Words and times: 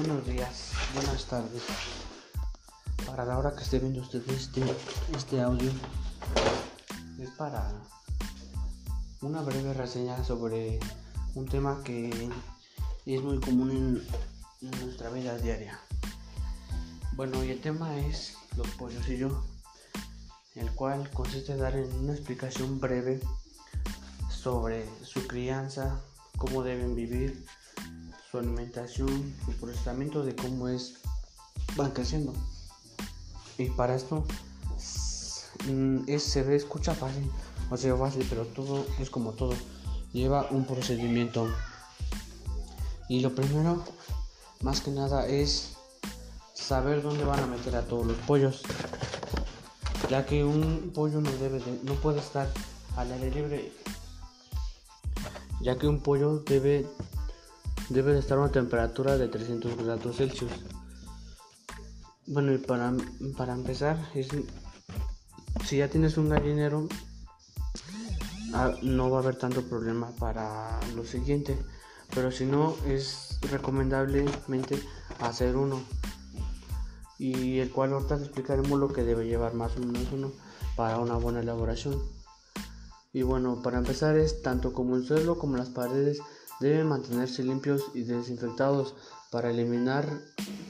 Buenos 0.00 0.26
días, 0.26 0.72
buenas 0.94 1.26
tardes. 1.26 1.62
Para 3.06 3.26
la 3.26 3.36
hora 3.36 3.54
que 3.54 3.62
esté 3.62 3.78
viendo 3.78 4.00
usted 4.00 4.26
este, 4.30 4.62
este 5.14 5.42
audio, 5.42 5.70
es 7.18 7.28
para 7.36 7.70
una 9.20 9.42
breve 9.42 9.74
reseña 9.74 10.24
sobre 10.24 10.80
un 11.34 11.44
tema 11.44 11.82
que 11.84 12.30
es 13.04 13.22
muy 13.22 13.40
común 13.40 14.02
en, 14.62 14.70
nuestra 14.80 15.10
vida 15.10 15.36
diaria. 15.36 15.78
Bueno, 17.12 17.44
y 17.44 17.50
el 17.50 17.60
tema 17.60 17.98
es 17.98 18.38
los 18.56 18.68
pollos 18.68 19.06
y 19.06 19.18
yo, 19.18 19.44
el 20.54 20.70
cual 20.70 21.10
consiste 21.10 21.52
en 21.52 21.58
dar 21.58 21.76
una 21.76 22.14
explicación 22.14 22.80
breve 22.80 23.20
sobre 24.30 24.88
su 25.04 25.26
crianza, 25.26 26.00
cómo 26.38 26.62
deben 26.62 26.94
vivir, 26.94 27.44
su 28.30 28.38
alimentación, 28.38 29.34
su 29.44 29.52
procesamiento 29.52 30.24
de 30.24 30.36
cómo 30.36 30.68
es 30.68 30.94
van 31.76 31.90
creciendo. 31.90 32.32
Y 33.58 33.66
para 33.70 33.94
esto 33.94 34.24
mm, 35.68 36.04
es, 36.06 36.22
se 36.22 36.54
escucha 36.54 36.94
fácil, 36.94 37.30
o 37.70 37.76
sea, 37.76 37.96
fácil, 37.96 38.26
pero 38.28 38.46
todo 38.46 38.86
es 38.98 39.10
como 39.10 39.32
todo. 39.32 39.54
Lleva 40.12 40.46
un 40.50 40.64
procedimiento. 40.64 41.48
Y 43.08 43.20
lo 43.20 43.34
primero, 43.34 43.84
más 44.62 44.80
que 44.80 44.90
nada, 44.90 45.26
es 45.26 45.76
saber 46.54 47.02
dónde 47.02 47.24
van 47.24 47.40
a 47.40 47.46
meter 47.46 47.74
a 47.76 47.82
todos 47.82 48.06
los 48.06 48.16
pollos. 48.18 48.62
Ya 50.08 50.26
que 50.26 50.44
un 50.44 50.92
pollo 50.94 51.20
no 51.20 51.30
debe 51.32 51.62
no 51.84 51.94
puede 51.94 52.20
estar 52.20 52.48
al 52.96 53.12
aire 53.12 53.30
libre 53.30 53.72
ya 55.60 55.76
que 55.76 55.86
un 55.86 56.00
pollo 56.00 56.38
debe, 56.40 56.86
debe 57.90 58.12
de 58.12 58.20
estar 58.20 58.38
a 58.38 58.42
una 58.42 58.52
temperatura 58.52 59.18
de 59.18 59.28
300 59.28 59.76
grados 59.76 60.16
Celsius. 60.16 60.50
Bueno, 62.26 62.52
y 62.52 62.58
para, 62.58 62.94
para 63.36 63.52
empezar, 63.52 63.98
si 65.64 65.78
ya 65.78 65.88
tienes 65.88 66.16
un 66.16 66.28
gallinero, 66.28 66.88
ah, 68.54 68.72
no 68.82 69.10
va 69.10 69.18
a 69.18 69.22
haber 69.22 69.36
tanto 69.36 69.62
problema 69.62 70.10
para 70.18 70.78
lo 70.94 71.04
siguiente. 71.04 71.58
Pero 72.14 72.30
si 72.30 72.46
no, 72.46 72.76
es 72.86 73.38
recomendablemente 73.50 74.80
hacer 75.20 75.56
uno. 75.56 75.80
Y 77.18 77.58
el 77.58 77.70
cual 77.70 77.92
ahorita 77.92 78.16
explicaremos 78.16 78.78
lo 78.78 78.88
que 78.88 79.02
debe 79.02 79.26
llevar 79.26 79.54
más 79.54 79.76
o 79.76 79.80
menos 79.80 80.10
uno 80.12 80.32
para 80.76 80.98
una 80.98 81.16
buena 81.16 81.40
elaboración. 81.40 82.00
Y 83.12 83.22
bueno, 83.22 83.60
para 83.62 83.78
empezar 83.78 84.16
es 84.16 84.42
tanto 84.42 84.72
como 84.72 84.96
el 84.96 85.04
suelo 85.04 85.36
como 85.36 85.56
las 85.56 85.68
paredes 85.68 86.20
deben 86.60 86.88
mantenerse 86.88 87.42
limpios 87.42 87.82
y 87.94 88.02
desinfectados 88.02 88.94
para 89.30 89.50
eliminar 89.50 90.06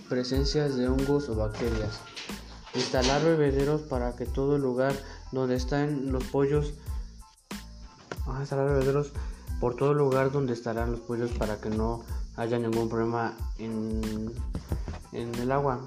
presencias 0.09 0.77
de 0.77 0.89
hongos 0.89 1.29
o 1.29 1.35
bacterias. 1.35 2.01
Instalar 2.75 3.25
bebederos 3.25 3.83
para 3.83 4.15
que 4.17 4.27
todo 4.27 4.59
lugar 4.59 4.95
donde 5.33 5.57
están 5.57 6.13
los 6.13 6.25
pollos 6.25 6.75
instalar 8.39 8.69
bebederos 8.69 9.13
por 9.61 9.77
todo 9.77 9.93
lugar 9.93 10.31
donde 10.31 10.53
estarán 10.53 10.93
los 10.93 11.01
pollos 11.01 11.31
para 11.33 11.61
que 11.61 11.69
no 11.69 12.05
haya 12.37 12.59
ningún 12.59 12.89
problema 12.89 13.37
en, 13.59 14.33
en 15.13 15.35
el 15.35 15.53
agua. 15.53 15.81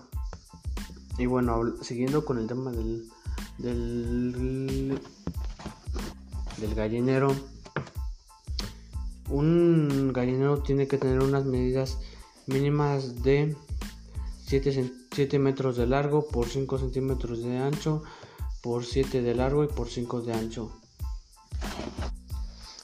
Y 1.17 1.25
bueno, 1.25 1.63
siguiendo 1.81 2.25
con 2.25 2.37
el 2.37 2.47
tema 2.47 2.71
del, 2.71 3.09
del 3.57 4.99
del 6.57 6.75
gallinero. 6.75 7.35
Un 9.33 10.13
gallinero 10.13 10.61
tiene 10.61 10.87
que 10.87 10.99
tener 10.99 11.19
unas 11.19 11.43
medidas 11.43 11.97
mínimas 12.45 13.23
de 13.23 13.55
7, 14.45 15.39
metros 15.39 15.75
de 15.75 15.87
largo 15.87 16.27
por 16.27 16.47
5 16.47 16.77
centímetros 16.77 17.41
de 17.41 17.57
ancho 17.57 18.03
por 18.61 18.85
7 18.85 19.23
de 19.23 19.33
largo 19.33 19.63
y 19.63 19.67
por 19.67 19.89
5 19.89 20.21
de 20.21 20.33
ancho. 20.33 20.71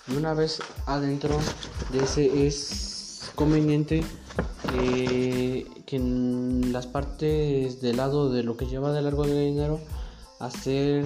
Y 0.07 0.15
una 0.15 0.33
vez 0.33 0.59
adentro 0.87 1.37
de 1.91 2.03
ese 2.03 2.47
es 2.47 3.31
conveniente 3.35 4.03
eh, 4.73 5.67
que 5.85 5.97
en 5.97 6.73
las 6.73 6.87
partes 6.87 7.79
del 7.79 7.97
lado 7.97 8.31
de 8.31 8.41
lo 8.41 8.57
que 8.57 8.65
lleva 8.65 8.91
de 8.91 9.03
largo 9.03 9.25
el 9.25 9.35
gallinero 9.35 9.79
hacer 10.39 11.05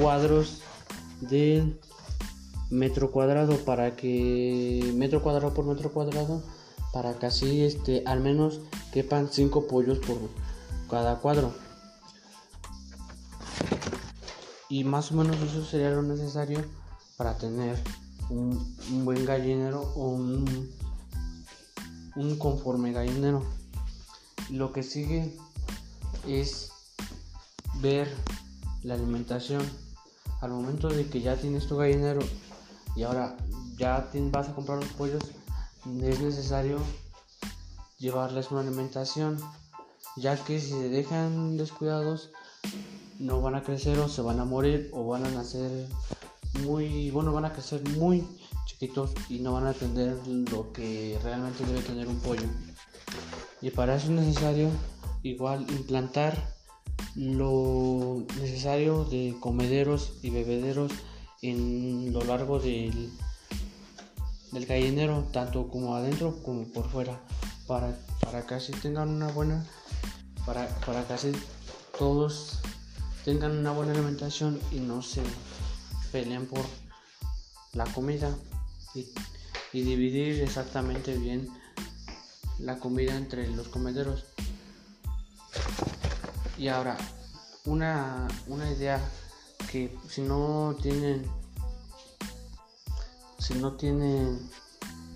cuadros 0.00 0.62
de 1.20 1.76
metro 2.70 3.10
cuadrado 3.10 3.56
para 3.58 3.96
que 3.96 4.92
metro 4.94 5.22
cuadrado 5.22 5.54
por 5.54 5.64
metro 5.64 5.92
cuadrado 5.92 6.42
para 6.92 7.18
que 7.18 7.26
así 7.26 7.62
este 7.62 8.04
al 8.06 8.20
menos 8.20 8.60
quepan 8.92 9.28
5 9.30 9.66
pollos 9.66 9.98
por 9.98 10.16
cada 10.88 11.18
cuadro. 11.18 11.52
Y 14.68 14.84
más 14.84 15.10
o 15.10 15.16
menos 15.16 15.36
eso 15.42 15.64
sería 15.64 15.90
lo 15.90 16.02
necesario 16.02 16.64
para 17.16 17.36
tener 17.36 17.76
un, 18.30 18.76
buen 19.04 19.24
gallinero 19.24 19.82
o 19.96 20.10
un, 20.10 20.70
un 22.16 22.38
conforme 22.38 22.92
gallinero. 22.92 23.42
Lo 24.50 24.72
que 24.72 24.82
sigue 24.82 25.36
es 26.28 26.70
ver 27.80 28.08
la 28.84 28.94
alimentación. 28.94 29.62
Al 30.40 30.50
momento 30.50 30.88
de 30.88 31.06
que 31.06 31.20
ya 31.22 31.36
tienes 31.36 31.66
tu 31.66 31.76
gallinero 31.76 32.20
y 32.96 33.02
ahora 33.02 33.36
ya 33.76 34.08
vas 34.30 34.48
a 34.48 34.54
comprar 34.54 34.78
los 34.78 34.92
pollos, 34.92 35.22
es 36.02 36.20
necesario 36.20 36.78
llevarles 37.98 38.50
una 38.50 38.60
alimentación, 38.60 39.38
ya 40.16 40.36
que 40.44 40.60
si 40.60 40.70
se 40.70 40.88
dejan 40.88 41.56
descuidados, 41.56 42.30
no 43.18 43.40
van 43.40 43.54
a 43.54 43.62
crecer 43.62 43.98
o 43.98 44.08
se 44.08 44.22
van 44.22 44.40
a 44.40 44.44
morir 44.44 44.90
o 44.92 45.06
van 45.06 45.24
a 45.26 45.30
nacer 45.30 45.88
muy, 46.64 47.10
bueno, 47.10 47.32
van 47.32 47.44
a 47.44 47.52
crecer 47.52 47.82
muy 47.96 48.26
chiquitos 48.66 49.12
y 49.28 49.40
no 49.40 49.52
van 49.52 49.66
a 49.66 49.72
tener 49.72 50.16
lo 50.26 50.72
que 50.72 51.18
realmente 51.22 51.64
debe 51.64 51.80
tener 51.80 52.08
un 52.08 52.18
pollo. 52.20 52.46
Y 53.60 53.70
para 53.70 53.96
eso 53.96 54.06
es 54.06 54.12
necesario 54.12 54.68
igual 55.22 55.66
implantar 55.70 56.54
lo 57.14 58.24
necesario 58.40 59.04
de 59.04 59.36
comederos 59.40 60.14
y 60.22 60.30
bebederos 60.30 60.92
en 61.50 62.12
lo 62.12 62.22
largo 62.24 62.58
del, 62.58 63.10
del 64.52 64.66
gallinero, 64.66 65.28
tanto 65.32 65.68
como 65.68 65.96
adentro 65.96 66.42
como 66.42 66.64
por 66.64 66.88
fuera, 66.88 67.20
para, 67.66 67.98
para 68.20 68.46
que 68.46 68.54
así 68.54 68.72
tengan 68.72 69.08
una 69.08 69.28
buena, 69.28 69.64
para, 70.46 70.68
para 70.86 71.06
que 71.06 71.12
así 71.12 71.32
todos 71.98 72.58
tengan 73.24 73.52
una 73.52 73.72
buena 73.72 73.92
alimentación 73.92 74.60
y 74.72 74.80
no 74.80 75.02
se 75.02 75.22
peleen 76.12 76.46
por 76.46 76.64
la 77.72 77.84
comida 77.84 78.34
y, 78.94 79.06
y 79.72 79.82
dividir 79.82 80.42
exactamente 80.42 81.16
bien 81.16 81.48
la 82.58 82.78
comida 82.78 83.16
entre 83.16 83.48
los 83.48 83.68
comederos. 83.68 84.24
Y 86.56 86.68
ahora, 86.68 86.96
una, 87.64 88.28
idea 88.76 89.00
si 90.08 90.22
no 90.22 90.76
tienen 90.80 91.26
si 93.38 93.54
no 93.54 93.72
tienen 93.72 94.38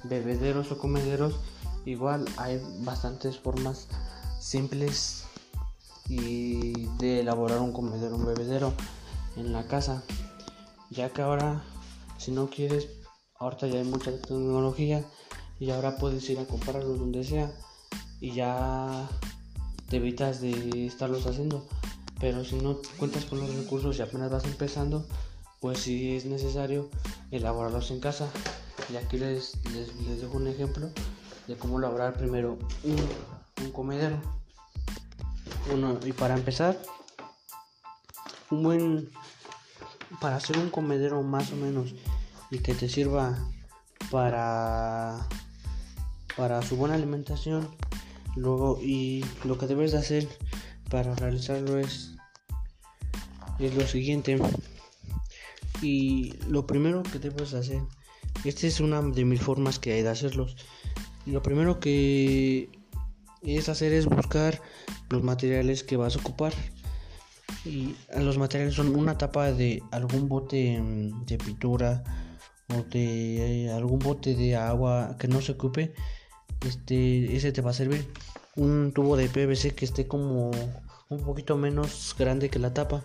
bebederos 0.05 0.73
o 0.73 0.79
comederos 0.79 1.37
igual 1.85 2.25
hay 2.37 2.61
bastantes 2.81 3.39
formas 3.39 3.87
simples 4.41 5.25
y 6.09 6.87
de 6.99 7.21
elaborar 7.21 7.61
un 7.61 7.73
comedero 7.73 8.17
un 8.17 8.27
bebedero 8.27 8.73
en 9.37 9.53
la 9.53 9.67
casa 9.67 10.03
ya 10.91 11.11
que 11.11 11.23
ahora 11.23 11.63
si 12.19 12.33
no 12.33 12.51
quieres 12.51 12.89
ahorita 13.39 13.69
ya 13.69 13.79
hay 13.79 13.85
mucha 13.85 14.11
tecnología 14.11 15.05
y 15.61 15.71
ahora 15.71 15.97
puedes 15.97 16.29
ir 16.31 16.39
a 16.41 16.45
comprarlo 16.45 16.97
donde 16.97 17.23
sea 17.23 17.53
y 18.21 18.33
ya 18.33 19.09
te 19.89 19.97
evitas 19.97 20.41
de 20.41 20.87
estarlos 20.87 21.27
haciendo. 21.27 21.67
Pero 22.21 22.45
si 22.45 22.57
no 22.57 22.79
cuentas 22.97 23.25
con 23.25 23.41
los 23.41 23.55
recursos 23.55 23.99
y 23.99 24.03
apenas 24.03 24.31
vas 24.31 24.45
empezando, 24.45 25.07
pues 25.61 25.79
sí 25.79 26.17
es 26.17 26.25
necesario 26.25 26.91
elaborarlos 27.31 27.91
en 27.91 28.01
casa. 28.01 28.29
Y 28.93 28.97
aquí 28.97 29.19
les, 29.19 29.53
les, 29.73 30.21
dejo 30.21 30.37
un 30.37 30.49
ejemplo 30.49 30.91
de 31.47 31.57
cómo 31.57 31.79
elaborar 31.79 32.15
primero 32.15 32.59
un, 32.85 33.65
un 33.65 33.73
comedero. 33.73 34.21
Uno, 35.73 35.99
y 36.05 36.13
para 36.13 36.35
empezar, 36.35 36.79
un 38.51 38.63
buen 38.63 39.11
para 40.21 40.37
hacer 40.37 40.59
un 40.59 40.71
comedero 40.71 41.23
más 41.23 41.53
o 41.53 41.57
menos 41.57 41.95
y 42.51 42.59
que 42.61 42.75
te 42.75 42.89
sirva 42.89 43.39
para 44.11 45.29
para 46.35 46.63
su 46.63 46.77
buena 46.77 46.95
alimentación 46.95 47.69
Luego, 48.39 48.79
y 48.81 49.25
lo 49.45 49.59
que 49.59 49.67
debes 49.67 49.93
de 49.93 49.99
hacer 49.99 50.29
para 50.91 51.15
realizarlo 51.15 51.79
es, 51.79 52.15
es 53.59 53.75
lo 53.75 53.87
siguiente. 53.87 54.39
Y 55.83 56.35
lo 56.49 56.67
primero 56.67 57.03
que 57.03 57.19
debes 57.19 57.55
hacer, 57.55 57.83
esta 58.45 58.67
es 58.67 58.81
una 58.81 59.03
de 59.03 59.25
mis 59.25 59.41
formas 59.41 59.79
que 59.79 59.93
hay 59.93 60.03
de 60.03 60.11
hacerlos. 60.11 60.57
Lo 61.27 61.43
primero 61.43 61.79
que 61.79 62.71
es 63.43 63.69
hacer 63.69 63.93
es 63.93 64.07
buscar 64.07 64.61
los 65.11 65.23
materiales 65.23 65.85
que 65.85 65.97
vas 65.97 66.17
a 66.17 66.21
ocupar. 66.21 66.53
Y 67.65 67.95
los 68.17 68.39
materiales 68.39 68.75
son 68.75 68.95
una 68.95 69.19
tapa 69.19 69.53
de 69.53 69.83
algún 69.91 70.29
bote 70.29 70.81
mm, 70.81 71.27
de 71.27 71.39
pintura 71.39 72.05
o 72.69 72.83
de 72.83 73.71
algún 73.75 73.99
bote 73.99 74.35
de 74.35 74.57
agua 74.57 75.17
que 75.19 75.29
no 75.29 75.41
se 75.41 75.53
ocupe. 75.53 75.93
Este, 76.67 77.37
ese 77.37 77.53
te 77.53 77.61
va 77.61 77.71
a 77.71 77.75
servir. 77.75 78.07
Un 78.59 78.91
tubo 78.93 79.17
de 79.17 79.29
PVC 79.29 79.73
que 79.73 79.85
esté 79.85 80.09
como 80.09 80.51
un 81.09 81.21
poquito 81.21 81.57
menos 81.57 82.17
grande 82.19 82.51
que 82.51 82.59
la 82.59 82.75
tapa. 82.75 83.05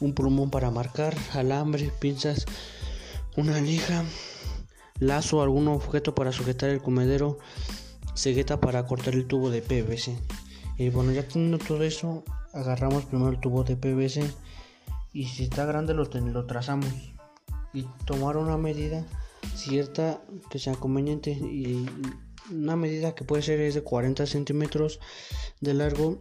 Un 0.00 0.14
plumón 0.14 0.50
para 0.50 0.70
marcar, 0.70 1.14
alambre, 1.34 1.92
pinzas, 2.00 2.46
una 3.36 3.60
lija, 3.60 4.02
lazo, 5.00 5.42
algún 5.42 5.68
objeto 5.68 6.14
para 6.14 6.32
sujetar 6.32 6.70
el 6.70 6.80
comedero, 6.80 7.40
cegueta 8.14 8.58
para 8.58 8.86
cortar 8.86 9.12
el 9.12 9.26
tubo 9.26 9.50
de 9.50 9.60
PVC. 9.60 10.16
Y 10.78 10.88
bueno, 10.88 11.12
ya 11.12 11.28
teniendo 11.28 11.58
todo 11.58 11.82
eso, 11.82 12.24
agarramos 12.54 13.04
primero 13.04 13.28
el 13.28 13.38
tubo 13.38 13.64
de 13.64 13.76
PVC 13.76 14.24
y 15.12 15.26
si 15.26 15.44
está 15.44 15.66
grande 15.66 15.92
lo, 15.92 16.04
lo 16.04 16.46
trazamos 16.46 16.88
y 17.74 17.84
tomar 18.06 18.38
una 18.38 18.56
medida 18.56 19.04
cierta 19.54 20.22
que 20.48 20.58
sea 20.58 20.74
conveniente 20.74 21.32
y 21.32 21.84
una 22.50 22.76
medida 22.76 23.14
que 23.14 23.24
puede 23.24 23.42
ser 23.42 23.60
es 23.60 23.74
de 23.74 23.82
40 23.82 24.26
centímetros 24.26 25.00
de 25.60 25.74
largo 25.74 26.18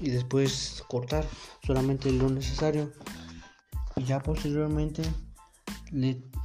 y 0.00 0.10
después 0.10 0.82
cortar 0.88 1.24
solamente 1.64 2.10
lo 2.12 2.28
necesario. 2.28 2.92
Y 3.96 4.04
ya 4.04 4.20
posteriormente 4.20 5.02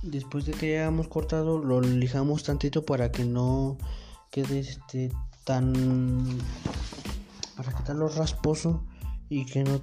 después 0.02 0.46
de 0.46 0.54
que 0.54 0.78
hayamos 0.78 1.08
cortado 1.08 1.60
lo 1.60 1.82
lijamos 1.82 2.44
tantito 2.44 2.86
para 2.86 3.12
que 3.12 3.26
no 3.26 3.78
quede 4.32 4.60
este 4.60 5.12
tan 5.44 6.26
para 7.56 7.74
quitarlo 7.74 8.10
rasposo 8.10 8.84
y 9.30 9.46
que 9.46 9.64
no 9.64 9.82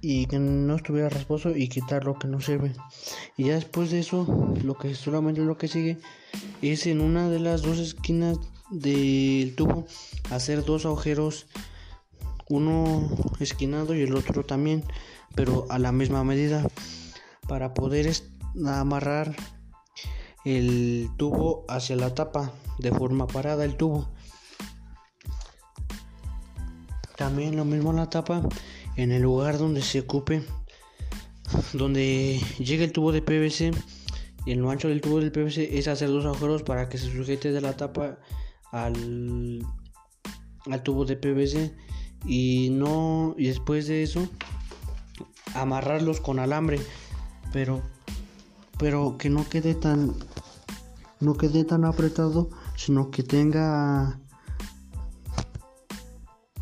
y 0.00 0.26
que 0.26 0.38
no 0.38 0.76
estuviera 0.76 1.08
rasposo 1.08 1.56
y 1.56 1.68
quitar 1.68 2.04
lo 2.04 2.18
que 2.18 2.28
no 2.28 2.40
sirve. 2.40 2.72
Y 3.36 3.44
ya 3.44 3.54
después 3.54 3.90
de 3.90 4.00
eso 4.00 4.54
lo 4.62 4.74
que 4.74 4.94
solamente 4.94 5.40
lo 5.40 5.56
que 5.56 5.68
sigue 5.68 5.98
es 6.62 6.86
en 6.86 7.00
una 7.00 7.28
de 7.28 7.40
las 7.40 7.62
dos 7.62 7.78
esquinas 7.78 8.38
del 8.70 9.54
tubo 9.56 9.86
hacer 10.30 10.64
dos 10.64 10.86
agujeros 10.86 11.46
uno 12.48 13.08
esquinado 13.40 13.94
y 13.94 14.02
el 14.02 14.14
otro 14.14 14.44
también 14.44 14.84
pero 15.34 15.66
a 15.70 15.78
la 15.78 15.92
misma 15.92 16.24
medida 16.24 16.66
para 17.48 17.74
poder 17.74 18.12
amarrar 18.66 19.34
el 20.44 21.10
tubo 21.16 21.64
hacia 21.68 21.96
la 21.96 22.14
tapa 22.14 22.52
de 22.78 22.92
forma 22.92 23.26
parada 23.26 23.64
el 23.64 23.76
tubo. 23.76 24.08
También 27.16 27.56
lo 27.56 27.64
mismo 27.64 27.92
la 27.92 28.08
tapa 28.08 28.42
en 29.02 29.12
el 29.12 29.22
lugar 29.22 29.58
donde 29.58 29.82
se 29.82 30.00
ocupe 30.00 30.42
donde 31.72 32.40
llega 32.58 32.84
el 32.84 32.92
tubo 32.92 33.12
de 33.12 33.22
PVC 33.22 33.72
en 34.46 34.62
lo 34.62 34.70
ancho 34.70 34.88
del 34.88 35.00
tubo 35.00 35.20
del 35.20 35.32
PVC 35.32 35.78
es 35.78 35.88
hacer 35.88 36.08
dos 36.08 36.24
agujeros 36.24 36.62
para 36.62 36.88
que 36.88 36.98
se 36.98 37.10
sujete 37.10 37.52
de 37.52 37.60
la 37.60 37.76
tapa 37.76 38.18
al, 38.72 39.66
al 40.70 40.82
tubo 40.82 41.04
de 41.04 41.16
PVC 41.16 41.74
y 42.26 42.68
no 42.70 43.34
y 43.38 43.46
después 43.46 43.86
de 43.86 44.02
eso 44.02 44.28
amarrarlos 45.54 46.20
con 46.20 46.38
alambre. 46.38 46.80
Pero 47.52 47.82
pero 48.78 49.18
que 49.18 49.28
no 49.28 49.48
quede 49.48 49.74
tan 49.74 50.14
no 51.20 51.34
quede 51.34 51.64
tan 51.64 51.84
apretado 51.84 52.48
sino 52.76 53.10
que 53.10 53.22
tenga 53.22 54.20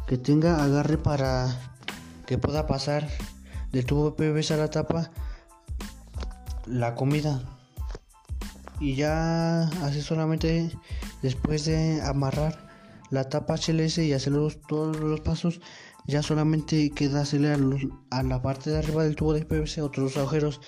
que 0.06 0.18
tenga 0.18 0.64
agarre 0.64 0.98
para 0.98 1.77
que 2.28 2.36
pueda 2.36 2.66
pasar 2.66 3.08
de 3.72 3.82
PVC 3.82 4.52
a 4.52 4.58
la 4.58 4.68
tapa 4.68 5.10
la 6.66 6.94
comida 6.94 7.40
y 8.80 8.96
ya 8.96 9.62
así 9.82 10.02
solamente 10.02 10.70
después 11.22 11.64
de 11.64 12.02
amarrar 12.02 12.68
la 13.10 13.30
tapa 13.30 13.54
HLS 13.54 13.98
y 13.98 14.12
hacer 14.12 14.34
todos 14.68 15.00
los 15.00 15.20
pasos 15.20 15.62
ya 16.06 16.22
solamente 16.22 16.90
queda 16.90 17.22
hacerle 17.22 17.56
a, 18.10 18.22
la 18.22 18.42
parte 18.42 18.68
de 18.68 18.78
arriba 18.78 19.04
del 19.04 19.16
tubo 19.16 19.32
de 19.32 19.46
PVC 19.46 19.80
otros 19.80 20.18
agujeros 20.18 20.60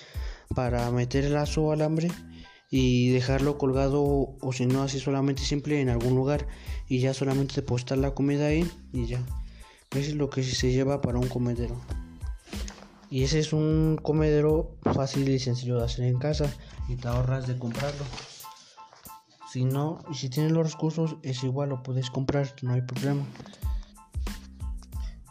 para 0.55 0.89
meter 0.89 1.25
el 1.25 1.35
lazo 1.35 1.71
alambre 1.71 2.09
y 2.71 3.11
dejarlo 3.11 3.59
colgado 3.59 4.01
o 4.41 4.51
si 4.51 4.65
no 4.65 4.81
así 4.81 4.99
solamente 4.99 5.43
simple 5.43 5.79
en 5.79 5.89
algún 5.89 6.15
lugar 6.15 6.47
y 6.87 7.01
ya 7.01 7.13
solamente 7.13 7.53
depositar 7.53 7.99
la 7.99 8.15
comida 8.15 8.47
ahí 8.47 8.67
y 8.93 9.05
ya. 9.05 9.23
Eso 9.91 10.11
es 10.11 10.15
lo 10.15 10.29
que 10.29 10.41
se 10.43 10.71
lleva 10.71 11.01
para 11.01 11.19
un 11.19 11.27
comedero. 11.27 11.75
Y 13.09 13.23
ese 13.23 13.39
es 13.39 13.51
un 13.51 13.99
comedero 14.01 14.77
fácil 14.93 15.27
y 15.27 15.37
sencillo 15.37 15.77
de 15.77 15.85
hacer 15.85 16.05
en 16.05 16.17
casa 16.17 16.49
y 16.87 16.95
te 16.95 17.09
ahorras 17.09 17.45
de 17.45 17.59
comprarlo. 17.59 18.05
Si 19.51 19.65
no, 19.65 19.99
si 20.13 20.29
tienes 20.29 20.53
los 20.53 20.71
recursos, 20.71 21.17
es 21.23 21.43
igual, 21.43 21.69
lo 21.69 21.83
puedes 21.83 22.09
comprar, 22.09 22.55
no 22.61 22.73
hay 22.73 22.81
problema. 22.81 23.25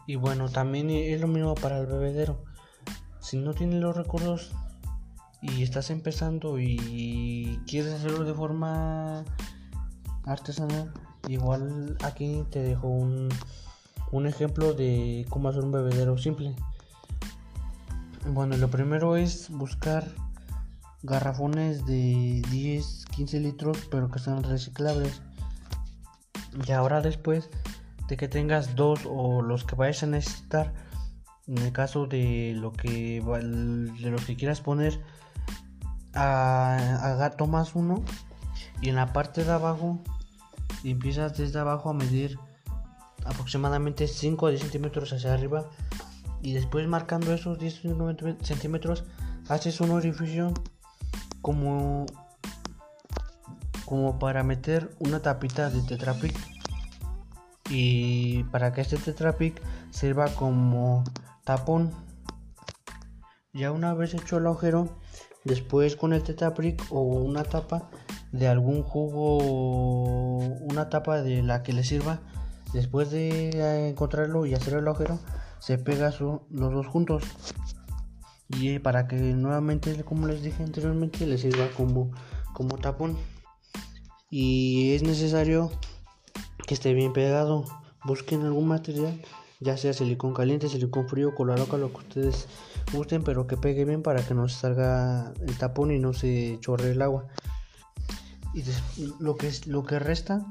Y 0.06 0.16
bueno, 0.16 0.50
también 0.50 0.90
es 0.90 1.20
lo 1.20 1.26
mismo 1.26 1.54
para 1.54 1.78
el 1.78 1.86
bebedero. 1.86 2.44
Si 3.20 3.38
no 3.38 3.54
tienes 3.54 3.80
los 3.80 3.96
recursos 3.96 4.52
y 5.40 5.62
estás 5.62 5.88
empezando 5.88 6.58
y 6.58 7.60
quieres 7.66 7.94
hacerlo 7.94 8.24
de 8.24 8.34
forma 8.34 9.24
artesanal, 10.26 10.92
Igual 11.28 11.96
aquí 12.02 12.44
te 12.50 12.60
dejo 12.60 12.88
un, 12.88 13.28
un 14.12 14.26
ejemplo 14.26 14.72
de 14.74 15.26
cómo 15.28 15.48
hacer 15.48 15.62
un 15.62 15.72
bebedero 15.72 16.18
simple. 16.18 16.54
Bueno, 18.26 18.56
lo 18.56 18.68
primero 18.68 19.16
es 19.16 19.50
buscar 19.50 20.06
garrafones 21.02 21.86
de 21.86 22.42
10, 22.50 23.06
15 23.06 23.40
litros, 23.40 23.78
pero 23.90 24.10
que 24.10 24.18
sean 24.18 24.42
reciclables. 24.42 25.22
Y 26.66 26.72
ahora 26.72 27.00
después 27.00 27.48
de 28.08 28.16
que 28.16 28.28
tengas 28.28 28.74
dos 28.74 29.00
o 29.08 29.40
los 29.40 29.64
que 29.64 29.76
vayas 29.76 30.02
a 30.02 30.06
necesitar, 30.06 30.74
en 31.46 31.58
el 31.58 31.72
caso 31.72 32.06
de 32.06 32.54
lo 32.56 32.72
que 32.72 33.22
de 33.22 34.16
que 34.26 34.36
quieras 34.36 34.60
poner, 34.60 35.00
a, 36.12 37.24
a, 37.24 37.30
tomas 37.30 37.74
uno 37.76 38.02
y 38.82 38.88
en 38.88 38.96
la 38.96 39.12
parte 39.12 39.44
de 39.44 39.52
abajo 39.52 40.00
empiezas 40.82 41.36
desde 41.36 41.60
abajo 41.60 41.90
a 41.90 41.94
medir 41.94 42.36
aproximadamente 43.24 44.08
5 44.08 44.46
a 44.46 44.50
10 44.50 44.62
centímetros 44.62 45.12
hacia 45.12 45.34
arriba 45.34 45.68
y 46.42 46.52
después 46.52 46.86
marcando 46.86 47.32
esos 47.32 47.58
10 47.58 47.82
centímetros 48.42 49.04
haces 49.48 49.80
un 49.80 49.90
orificio 49.90 50.52
como 51.42 52.06
como 53.84 54.18
para 54.18 54.44
meter 54.44 54.90
una 55.00 55.20
tapita 55.20 55.68
de 55.68 55.82
tetrapic 55.82 56.36
y 57.68 58.44
para 58.44 58.72
que 58.72 58.82
este 58.82 58.96
tetrapic 58.96 59.60
sirva 59.90 60.28
como 60.28 61.04
tapón 61.44 61.92
ya 63.52 63.72
una 63.72 63.94
vez 63.94 64.14
hecho 64.14 64.38
el 64.38 64.46
agujero 64.46 64.96
después 65.44 65.96
con 65.96 66.12
el 66.12 66.22
tetrapic 66.22 66.84
o 66.90 67.00
una 67.00 67.42
tapa 67.42 67.90
de 68.32 68.48
algún 68.48 68.82
jugo, 68.82 70.38
una 70.38 70.88
tapa 70.88 71.22
de 71.22 71.42
la 71.42 71.62
que 71.62 71.72
le 71.72 71.84
sirva. 71.84 72.20
Después 72.72 73.10
de 73.10 73.50
eh, 73.50 73.88
encontrarlo 73.88 74.46
y 74.46 74.54
hacer 74.54 74.74
el 74.74 74.86
agujero, 74.86 75.18
se 75.58 75.78
pega 75.78 76.14
los 76.18 76.72
dos 76.72 76.86
juntos. 76.86 77.24
Y 78.48 78.70
eh, 78.70 78.80
para 78.80 79.06
que 79.06 79.16
nuevamente, 79.16 80.02
como 80.04 80.26
les 80.26 80.42
dije 80.42 80.62
anteriormente, 80.62 81.26
le 81.26 81.38
sirva 81.38 81.68
como, 81.76 82.10
como 82.52 82.78
tapón. 82.78 83.16
Y 84.30 84.94
es 84.94 85.02
necesario 85.02 85.70
que 86.66 86.74
esté 86.74 86.94
bien 86.94 87.12
pegado. 87.12 87.64
Busquen 88.04 88.42
algún 88.42 88.68
material, 88.68 89.20
ya 89.60 89.76
sea 89.76 89.92
silicón 89.92 90.32
caliente, 90.32 90.68
silicón 90.68 91.08
frío, 91.08 91.34
coloroca, 91.34 91.76
lo 91.76 91.92
que 91.92 91.98
ustedes 91.98 92.48
gusten, 92.92 93.24
pero 93.24 93.46
que 93.46 93.56
pegue 93.56 93.84
bien 93.84 94.02
para 94.02 94.24
que 94.24 94.34
no 94.34 94.48
se 94.48 94.60
salga 94.60 95.34
el 95.40 95.58
tapón 95.58 95.90
y 95.90 95.98
no 95.98 96.12
se 96.12 96.58
chorre 96.60 96.92
el 96.92 97.02
agua 97.02 97.26
y 98.54 98.64
lo 99.20 99.36
que 99.36 99.48
es 99.48 99.66
lo 99.66 99.84
que 99.84 99.98
resta 99.98 100.44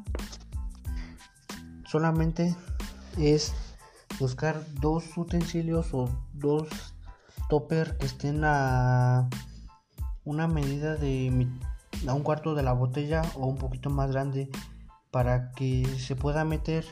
solamente 1.89 2.55
es 3.17 3.53
buscar 4.19 4.63
dos 4.75 5.17
utensilios 5.17 5.93
o 5.93 6.09
dos 6.33 6.67
topper 7.49 7.97
que 7.97 8.05
estén 8.05 8.43
a 8.43 9.27
una 10.23 10.47
medida 10.47 10.95
de 10.95 11.47
a 12.07 12.13
un 12.13 12.21
cuarto 12.21 12.53
de 12.53 12.63
la 12.63 12.73
botella 12.73 13.23
o 13.35 13.47
un 13.47 13.57
poquito 13.57 13.89
más 13.89 14.11
grande 14.11 14.49
para 15.09 15.51
que 15.51 15.85
se 15.97 16.15
pueda 16.15 16.45
meter 16.45 16.85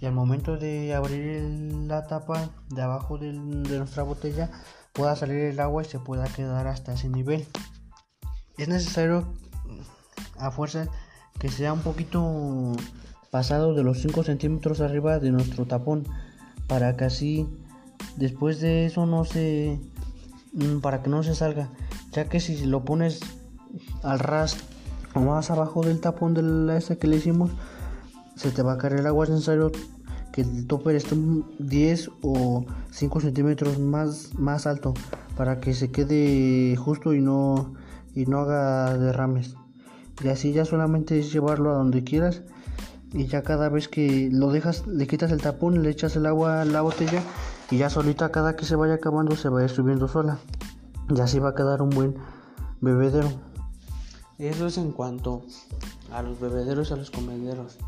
y 0.00 0.06
al 0.06 0.12
momento 0.12 0.56
de 0.56 0.94
abrir 0.94 1.42
la 1.86 2.06
tapa 2.06 2.48
de 2.70 2.82
abajo 2.82 3.18
de 3.18 3.32
nuestra 3.32 4.02
botella 4.02 4.50
pueda 4.92 5.14
salir 5.14 5.36
el 5.36 5.60
agua 5.60 5.82
y 5.82 5.86
se 5.86 5.98
pueda 5.98 6.24
quedar 6.24 6.66
hasta 6.66 6.94
ese 6.94 7.08
nivel. 7.08 7.46
Es 8.56 8.68
necesario 8.68 9.32
a 10.38 10.50
fuerza 10.50 10.86
que 11.38 11.50
sea 11.50 11.72
un 11.72 11.80
poquito 11.80 12.72
pasado 13.30 13.74
de 13.74 13.82
los 13.82 14.00
5 14.00 14.24
centímetros 14.24 14.80
arriba 14.80 15.18
de 15.18 15.30
nuestro 15.30 15.66
tapón 15.66 16.04
para 16.66 16.96
que 16.96 17.04
así 17.04 17.48
después 18.16 18.60
de 18.60 18.86
eso 18.86 19.06
no 19.06 19.24
se 19.24 19.80
mm, 20.52 20.80
para 20.80 21.02
que 21.02 21.10
no 21.10 21.22
se 21.22 21.34
salga. 21.34 21.70
Ya 22.12 22.28
que 22.28 22.40
si 22.40 22.64
lo 22.64 22.84
pones 22.84 23.20
al 24.02 24.18
ras 24.18 24.56
o 25.14 25.20
más 25.20 25.50
abajo 25.50 25.82
del 25.82 26.00
tapón 26.00 26.34
de 26.34 26.42
la 26.42 26.76
esta 26.76 26.96
que 26.96 27.06
le 27.06 27.16
hicimos 27.16 27.50
se 28.36 28.50
te 28.50 28.62
va 28.62 28.74
a 28.74 28.78
caer 28.78 28.94
el 28.94 29.06
agua. 29.06 29.24
Es 29.24 29.30
necesario 29.30 29.72
que 30.32 30.42
el 30.42 30.66
topper 30.66 30.96
esté 30.96 31.16
10 31.58 32.10
o 32.22 32.64
5 32.90 33.20
centímetros 33.20 33.78
más, 33.78 34.34
más 34.34 34.66
alto 34.66 34.94
para 35.36 35.60
que 35.60 35.74
se 35.74 35.90
quede 35.90 36.76
justo 36.76 37.14
y 37.14 37.20
no, 37.20 37.74
y 38.14 38.26
no 38.26 38.40
haga 38.40 38.96
derrames. 38.96 39.56
Y 40.22 40.28
así 40.28 40.52
ya 40.52 40.64
solamente 40.64 41.18
es 41.18 41.32
llevarlo 41.32 41.70
a 41.70 41.74
donde 41.74 42.04
quieras 42.04 42.42
y 43.12 43.26
ya 43.26 43.42
cada 43.42 43.68
vez 43.68 43.88
que 43.88 44.28
lo 44.30 44.50
dejas 44.50 44.86
le 44.86 45.06
quitas 45.06 45.32
el 45.32 45.40
tapón 45.40 45.82
le 45.82 45.90
echas 45.90 46.16
el 46.16 46.26
agua 46.26 46.62
a 46.62 46.64
la 46.64 46.82
botella 46.82 47.22
y 47.70 47.78
ya 47.78 47.90
solita 47.90 48.30
cada 48.30 48.56
que 48.56 48.64
se 48.64 48.76
vaya 48.76 48.94
acabando 48.94 49.36
se 49.36 49.48
va 49.48 49.64
a 49.64 49.68
subiendo 49.68 50.08
sola. 50.08 50.38
Y 51.14 51.20
así 51.20 51.38
va 51.38 51.50
a 51.50 51.54
quedar 51.54 51.80
un 51.82 51.90
buen 51.90 52.14
bebedero. 52.80 53.28
Eso 54.38 54.66
es 54.66 54.78
en 54.78 54.92
cuanto 54.92 55.42
a 56.12 56.22
los 56.22 56.38
bebederos 56.38 56.90
y 56.90 56.94
a 56.94 56.96
los 56.96 57.10
comederos. 57.10 57.78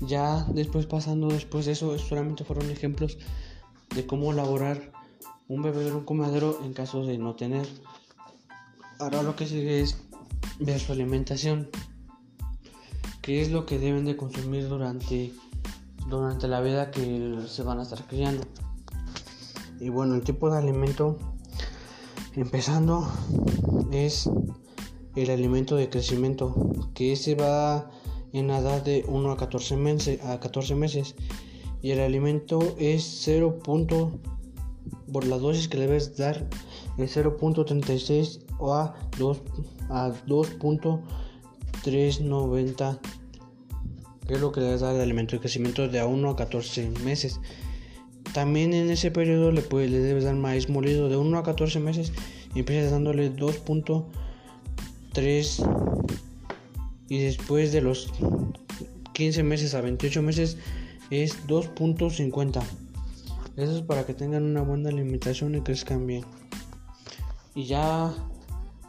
Ya 0.00 0.44
después 0.48 0.86
pasando 0.86 1.28
después 1.28 1.66
de 1.66 1.72
eso 1.72 1.96
solamente 1.98 2.44
fueron 2.44 2.70
ejemplos 2.70 3.18
de 3.94 4.06
cómo 4.06 4.32
elaborar 4.32 4.92
un 5.46 5.62
bebedero 5.62 5.98
un 5.98 6.04
comedero 6.04 6.58
en 6.64 6.72
caso 6.72 7.04
de 7.04 7.18
no 7.18 7.34
tener. 7.34 7.66
Ahora 8.98 9.22
lo 9.22 9.36
que 9.36 9.46
sigue 9.46 9.80
es 9.80 9.98
ver 10.58 10.80
su 10.80 10.92
alimentación 10.92 11.68
qué 13.24 13.40
es 13.40 13.50
lo 13.50 13.64
que 13.64 13.78
deben 13.78 14.04
de 14.04 14.16
consumir 14.16 14.68
durante 14.68 15.32
durante 16.08 16.46
la 16.46 16.60
vida 16.60 16.90
que 16.90 17.38
se 17.48 17.62
van 17.62 17.78
a 17.78 17.82
estar 17.82 18.06
criando 18.06 18.42
y 19.80 19.88
bueno 19.88 20.14
el 20.14 20.22
tipo 20.22 20.50
de 20.50 20.58
alimento 20.58 21.16
empezando 22.34 23.08
es 23.92 24.28
el 25.16 25.30
alimento 25.30 25.76
de 25.76 25.88
crecimiento 25.88 26.54
que 26.92 27.12
ese 27.12 27.34
va 27.34 27.90
en 28.34 28.48
la 28.48 28.58
edad 28.58 28.82
de 28.82 29.04
1 29.08 29.30
a 29.30 29.36
14 29.36 29.76
meses, 29.76 30.22
a 30.22 30.38
14 30.38 30.74
meses 30.74 31.14
y 31.80 31.92
el 31.92 32.00
alimento 32.00 32.74
es 32.78 33.22
0. 33.24 33.58
por 35.12 35.24
la 35.24 35.38
dosis 35.38 35.68
que 35.68 35.78
debes 35.78 36.16
dar 36.16 36.46
es 36.98 37.16
0.36 37.16 38.44
o 38.58 38.74
a 38.74 38.94
2 39.18 39.42
a 39.88 40.12
2.390 41.84 42.98
que 44.26 44.34
es 44.34 44.40
lo 44.40 44.52
que 44.52 44.60
le 44.60 44.78
dar 44.78 44.94
el 44.94 45.02
alimento 45.02 45.36
de 45.36 45.40
crecimiento 45.40 45.86
de 45.86 46.00
a 46.00 46.06
1 46.06 46.30
a 46.30 46.36
14 46.36 46.90
meses 47.04 47.40
también 48.32 48.74
en 48.74 48.90
ese 48.90 49.10
periodo 49.10 49.52
le, 49.52 49.62
puede, 49.62 49.88
le 49.88 50.00
debes 50.00 50.24
dar 50.24 50.34
maíz 50.34 50.68
molido 50.68 51.08
de 51.08 51.16
1 51.16 51.38
a 51.38 51.42
14 51.42 51.78
meses 51.78 52.12
y 52.54 52.60
empiezas 52.60 52.90
dándole 52.90 53.32
2.3 53.32 55.94
y 57.08 57.18
después 57.18 57.72
de 57.72 57.80
los 57.80 58.12
15 59.12 59.42
meses 59.44 59.74
a 59.74 59.80
28 59.80 60.22
meses 60.22 60.58
es 61.10 61.46
2.50. 61.46 62.62
Eso 63.56 63.76
es 63.76 63.82
para 63.82 64.04
que 64.04 64.14
tengan 64.14 64.42
una 64.42 64.62
buena 64.62 64.88
alimentación 64.88 65.54
y 65.54 65.60
crezcan 65.60 66.06
bien. 66.06 66.24
Y 67.54 67.66
ya 67.66 68.12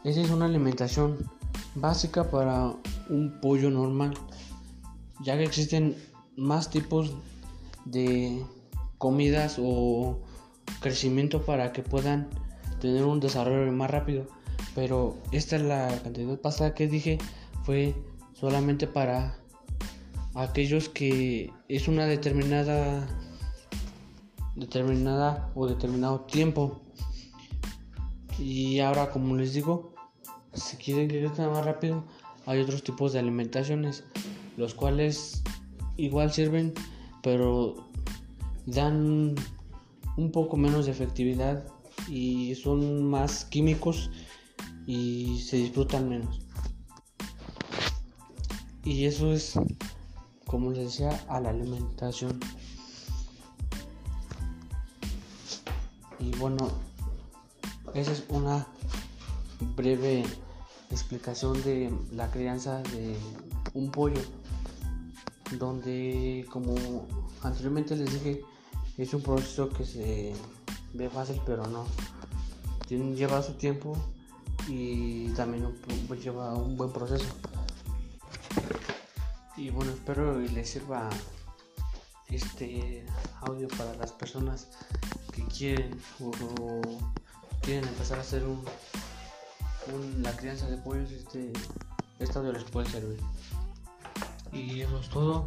esa 0.04 0.22
es 0.22 0.32
una 0.32 0.46
alimentación 0.46 1.30
básica 1.76 2.30
para 2.30 2.74
un 3.10 3.40
pollo 3.42 3.70
normal, 3.70 4.14
ya 5.22 5.38
que 5.38 5.44
existen 5.44 5.96
más 6.36 6.70
tipos 6.70 7.14
de 7.86 8.44
comidas 8.98 9.58
o 9.60 10.20
crecimiento 10.80 11.44
para 11.44 11.72
que 11.72 11.84
puedan 11.84 12.30
tener 12.80 13.04
un 13.04 13.20
desarrollo 13.20 13.72
más 13.72 13.92
rápido. 13.92 14.26
Pero 14.74 15.18
esta 15.32 15.56
es 15.56 15.62
la 15.62 15.88
cantidad 16.04 16.38
pasada 16.40 16.74
que 16.74 16.88
dije 16.88 17.18
fue 17.64 17.96
solamente 18.34 18.88
para 18.88 19.38
aquellos 20.36 20.90
que 20.90 21.52
es 21.70 21.88
una 21.88 22.06
determinada 22.06 23.08
determinada 24.56 25.52
o 25.56 25.68
determinado 25.68 26.22
tiempo 26.22 26.82
y 28.38 28.80
ahora 28.80 29.10
como 29.10 29.36
les 29.36 29.54
digo 29.54 29.95
si 30.56 30.78
quieren 30.78 31.08
que 31.08 31.20
crezca 31.20 31.50
más 31.50 31.66
rápido 31.66 32.04
hay 32.46 32.60
otros 32.62 32.84
tipos 32.84 33.14
de 33.14 33.20
alimentaciones 33.20 34.04
los 34.58 34.74
cuales 34.74 35.44
igual 35.98 36.32
sirven 36.32 36.74
pero 37.22 37.76
dan 38.66 39.36
un 40.18 40.32
poco 40.32 40.58
menos 40.58 40.86
de 40.86 40.92
efectividad 40.92 41.66
y 42.08 42.56
son 42.56 43.04
más 43.10 43.46
químicos 43.46 44.10
y 44.88 45.40
se 45.40 45.58
disfrutan 45.58 46.10
menos 46.10 46.46
y 48.86 49.06
eso 49.06 49.34
es, 49.34 49.54
como 50.46 50.70
les 50.70 50.86
decía, 50.86 51.20
a 51.28 51.40
la 51.40 51.50
alimentación. 51.50 52.40
Y 56.20 56.30
bueno, 56.38 56.70
esa 57.96 58.12
es 58.12 58.24
una 58.30 58.68
breve 59.76 60.24
explicación 60.96 61.62
de 61.64 61.94
la 62.12 62.32
crianza 62.32 62.82
de 62.82 63.16
un 63.74 63.92
pollo. 63.92 64.22
Donde, 65.60 66.46
como 66.50 67.08
anteriormente 67.44 67.96
les 67.96 68.12
dije, 68.12 68.42
es 68.98 69.14
un 69.14 69.22
proceso 69.22 69.70
que 69.70 69.86
se 69.86 70.34
ve 70.94 71.10
fácil, 71.10 71.40
pero 71.46 71.68
no. 71.68 71.86
Lleva 72.90 73.44
su 73.44 73.54
tiempo 73.54 73.96
y 74.68 75.30
también 75.30 75.68
lleva 76.24 76.56
un 76.56 76.78
buen 76.78 76.92
proceso. 76.92 77.26
Y 79.58 79.70
bueno, 79.70 79.92
espero 79.92 80.40
les 80.40 80.70
sirva 80.70 81.10
este 82.30 83.06
audio 83.42 83.68
para 83.70 83.96
las 83.96 84.12
personas 84.12 84.68
que 85.32 85.44
quieren 85.44 86.00
o, 86.20 86.82
quieren 87.62 87.88
empezar 87.88 88.18
a 88.18 88.22
hacer 88.22 88.44
un, 88.44 88.64
la 90.22 90.36
crianza 90.36 90.68
de 90.70 90.78
pollos. 90.78 91.12
Este, 91.12 91.52
este 92.20 92.38
audio 92.38 92.54
les 92.54 92.64
puede 92.66 92.90
servir. 92.90 93.20
Y 94.52 94.82
eso 94.82 95.00
es 95.00 95.10
todo. 95.10 95.44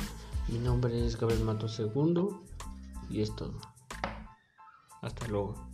Mi 0.49 0.59
nombre 0.59 1.07
es 1.07 1.19
Gabriel 1.19 1.45
Mato 1.45 1.67
II 1.67 2.29
y 3.11 3.23
es 3.23 3.35
todo. 3.37 3.55
Hasta 5.03 5.27
luego. 5.29 5.68